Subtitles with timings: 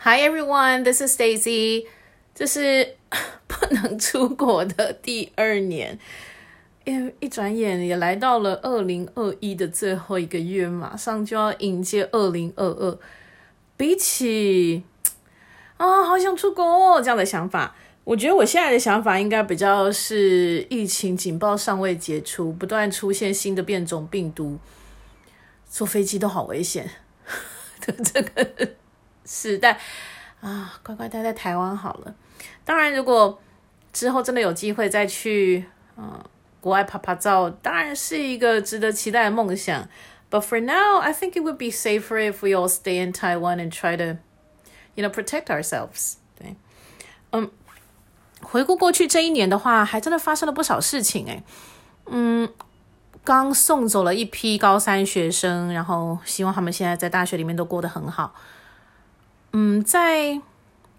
[0.00, 1.84] Hi everyone, this is Daisy
[2.32, 2.94] 这是
[3.48, 5.98] 不能出国的第二年，
[6.84, 12.96] 因为一转眼也来到了二零二一的最后一个月，马上就要迎接二零二二。
[13.76, 14.84] 比起
[15.78, 17.74] 啊，好想出国哦，这样的想法，
[18.04, 24.60] 我觉得我现在的想法应该比较是疫情警报尚未解除，不断出现新的变种病毒，
[25.68, 26.88] 坐飞机都好危险。
[27.80, 28.68] 的 这个
[29.28, 29.78] 时代
[30.40, 32.14] 啊，乖乖待在台湾好了。
[32.64, 33.38] 当然，如果
[33.92, 35.66] 之后真的有机会再去
[35.98, 36.18] 嗯
[36.60, 39.86] 国外拍拍照，当然是一个值得期待的梦想。
[40.30, 43.70] But for now, I think it would be safer if we all stay in Taiwan and
[43.70, 44.18] try to,
[44.94, 46.14] you know, protect ourselves.
[46.38, 46.56] 对，
[47.32, 47.50] 嗯，
[48.42, 51.42] 回顾过去这一年的话，还真的发生了不少事情诶。
[52.06, 52.52] 嗯，
[53.24, 58.34] 刚送走了一批高三学生，然后希望他们现在在大学里面都过得很好。
[59.60, 60.40] 嗯，在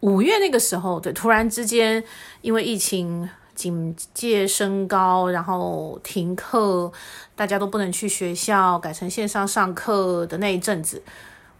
[0.00, 2.04] 五月那个时候，对，突然之间
[2.42, 3.28] 因为疫情。
[3.54, 6.90] 警戒升高，然后停课，
[7.36, 11.00] 大家都不能去学校，改成线上上课的那一阵子，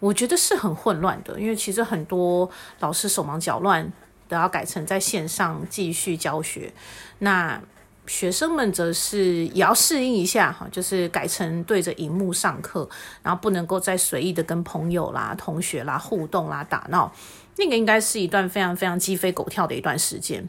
[0.00, 3.92] 我觉得是很混乱的，因为其实很多老师手忙脚乱，
[4.26, 6.72] 都要改成在线上继续教学，
[7.20, 7.62] 那
[8.06, 12.88] 学生们则是也要适应一下哈，就是改成对着荧幕上课，
[13.22, 17.10] 然后不能够再随意的跟朋友啦、同学啦互动啦、打闹，
[17.56, 20.46] 那个应该是一段非常非常鸡飞狗跳的一段时间。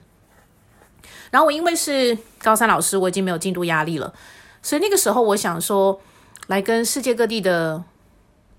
[1.32, 4.14] 然后我因为是高三老师，我已经没有进度压力了，
[4.62, 6.00] 所以那个时候我想说，
[6.48, 7.84] 来跟世界各地的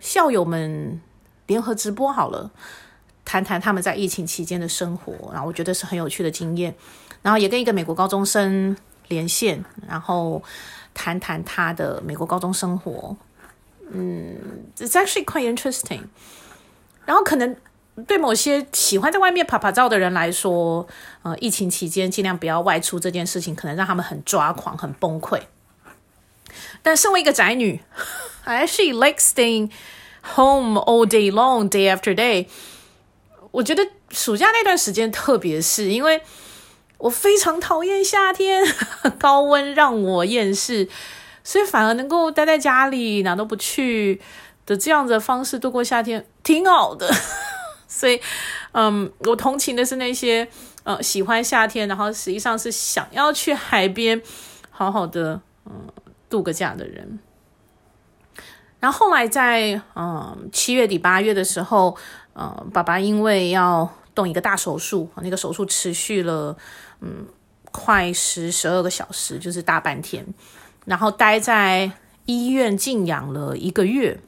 [0.00, 1.00] 校友们
[1.47, 2.50] 联合直播好了，
[3.27, 6.74] 谈谈他们在疫情期间的生活，然后我觉得是很有趣的经验，
[7.20, 8.74] 然后也跟一个美国高中生
[9.08, 10.42] 连线，然后
[10.94, 13.14] 谈谈他的美国高中生活，
[13.91, 14.38] 嗯
[14.78, 16.04] ，It's actually quite interesting，
[17.04, 17.54] 然后可能。
[18.06, 20.86] 对某些喜欢在外面拍拍照的人来说，
[21.22, 25.41] 呃，疫情期间尽量不要外出这件事情，可能让他们很抓狂、很崩溃。
[26.82, 27.81] 但身为一个宅女，
[28.44, 29.70] I actually like staying
[30.34, 32.48] home all day long, day after day。
[33.56, 36.21] 我觉得暑假那段时间特别是，因为
[36.99, 38.62] 我非常讨厌夏天，
[39.19, 40.87] 高温让我厌世，
[41.43, 44.21] 所以反而能够待在家里哪都不去
[44.67, 47.11] 的这样的方式度过夏天，挺好的。
[47.89, 48.21] 所以，
[48.72, 50.47] 嗯，我同情的是那些
[50.84, 54.21] 呃喜欢夏天，然后实际上是想要去海边
[54.71, 55.88] 好好的嗯
[56.28, 57.19] 度个假的人。
[58.81, 61.97] 然后后来在嗯七月底八月的时候，
[62.38, 66.56] 嗯，爸爸因为要动一个大手术，那个手术持续了
[67.00, 67.26] 嗯
[67.72, 70.26] 快十十二个小时，就是大半天，
[70.84, 71.91] 然后待在
[72.26, 74.20] 医院静养了一个月。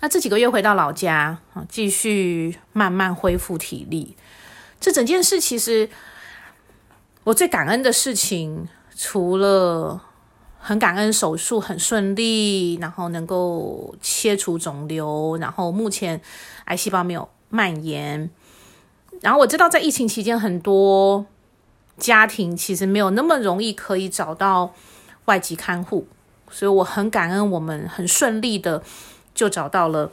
[0.00, 4.14] 那这几个月回到老家啊，继续慢慢恢复体力。
[4.78, 5.88] 这整件事其实，
[7.24, 10.02] 我最感恩的事情，除了
[10.66, 16.20] 很感恩手术很顺利，然后能够切除肿瘤，然后目前
[16.64, 18.28] 癌细胞没有蔓延。
[19.20, 21.24] 然后我知道在疫情期间，很多
[21.98, 24.74] 家庭其实没有那么容易可以找到
[25.26, 26.08] 外籍看护，
[26.50, 28.82] 所以我很感恩我们很顺利的。
[29.32, 30.10] 就找到了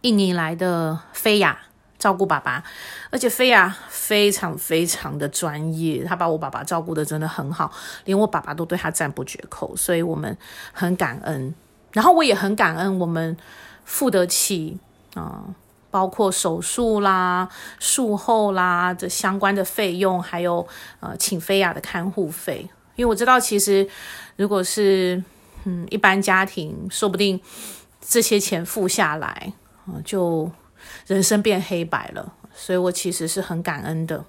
[0.00, 1.65] 印尼来的菲亚
[1.98, 2.62] 照顾爸爸，
[3.10, 7.70] 而且菲亚非常非常的专业，他把我爸爸照顾得真的很好，
[8.04, 10.36] 连我爸爸都对他赞不绝口，所以我们
[10.72, 11.54] 很感恩。
[11.92, 13.36] 然后我也很感恩，我们
[13.84, 14.78] 付得起
[15.14, 15.44] 啊、
[15.90, 17.48] 包括手术啦、
[17.78, 20.66] 术后啦这相关的费用，还有
[21.00, 23.88] 呃请菲亚的看护费，因为我知道其实
[24.36, 25.22] 如果是
[25.64, 27.40] 嗯一般家庭，说不定。
[28.08, 29.52] 这些钱付下来，
[30.04, 30.48] 就
[31.06, 34.24] 人生变黑白了，所以我其实是很感恩的。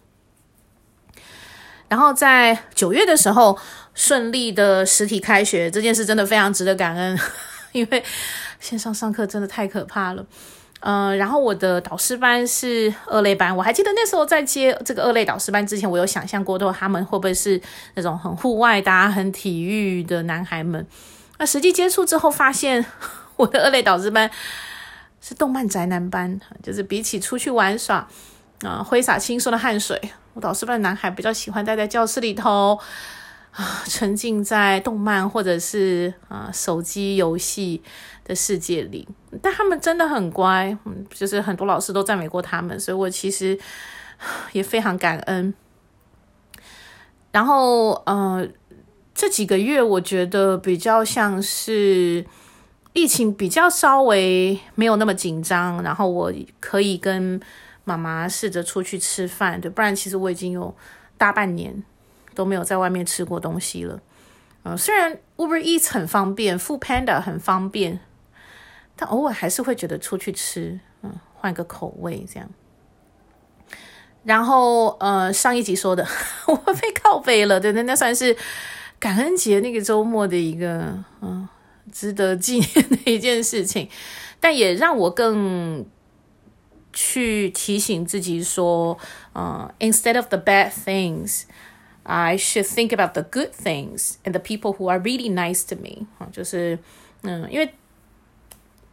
[1.88, 3.58] 然后在九月的时候，
[3.94, 7.20] 顺利的实体开学这件事真的非常值得感恩，
[7.72, 8.04] 因为
[8.60, 10.26] 线上上课真的太可怕了。
[10.82, 17.60] 嗯、然后我的导师班是二类班，我还记得那时候在接这个二类导师班之前，我有想象过，都他们会不会是
[17.96, 20.86] 那种很户外的、很体育的男孩们？
[21.40, 22.86] 那实际接触之后发现。
[23.38, 24.28] 我的二类导师班
[25.20, 28.08] 是动漫宅男班，就是比起出去玩耍，啊、
[28.62, 30.00] 呃，挥洒轻松的汗水，
[30.34, 32.80] 我导师班的男孩比较喜欢待在教室里头，
[33.52, 37.82] 啊，沉浸在动漫或者是啊手机游戏
[38.24, 39.08] 的世界里。
[39.42, 43.60] 但他们真的很乖，嗯，就是很多老师都赞美过他们，所以我其实
[44.54, 45.54] 也非常感恩。
[47.32, 48.48] 然后，呃，
[49.14, 52.26] 这几个月我觉得比较像是。
[52.98, 57.40] 疫情比较稍微没有那么紧张，然后我可以跟
[57.84, 60.76] 妈妈试着出去吃饭，对，不然其实我已经有
[61.16, 61.84] 大半年
[62.34, 64.02] 都没有在外面吃过东西了。
[64.64, 68.00] 嗯、虽然 Uber Eats 很方便，Food Panda 很方便，
[68.96, 72.50] 但偶尔还是会觉得出去吃，嗯，换个口味这样。
[74.24, 76.06] 然后，呃，上一集说的，
[76.48, 78.36] 我被靠北了，对，那那算是
[78.98, 81.48] 感恩节那个周末的一个，嗯、
[81.92, 83.90] 值得纪念的一件事情，
[84.40, 85.86] 但也让我更
[86.94, 88.98] 去提醒自己说，
[89.34, 91.44] 呃，instead of the bad things,
[92.04, 95.76] I should think about the good things and the people who are really nice to
[95.76, 96.08] me。
[96.32, 96.80] 就是，
[97.24, 97.74] 嗯，因为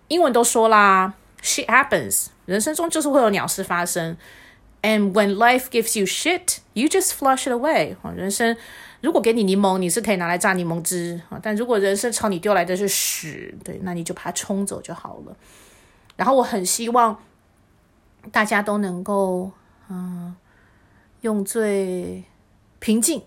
[0.08, 4.16] 英文都说啦，shit happens，人生中就是会有鸟事发生。
[4.82, 7.96] And when life gives you shit, you just flush it away。
[8.14, 8.54] 人生
[9.04, 11.38] 如果给你柠檬，你是可以拿来榨柠檬汁啊。
[11.42, 15.36] 但如果人生朝你丢来的是屎，对，那你就把它冲走就好了。
[16.16, 17.22] 然后我很希望
[18.32, 19.50] 大家都能够，
[19.90, 20.34] 嗯，
[21.20, 22.24] 用最
[22.78, 23.22] 平静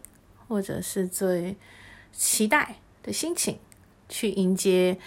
[0.48, 1.56] 或者是最
[2.12, 3.60] 期待的心情
[4.10, 4.98] 去迎接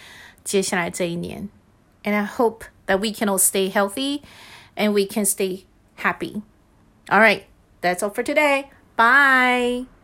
[0.45, 1.49] 接下来这一年。
[2.05, 4.23] And I hope that we can all stay healthy
[4.77, 5.65] and we can stay
[5.97, 6.43] happy.
[7.09, 7.43] All right,
[7.83, 8.67] that's all for today.
[8.95, 10.00] Bye.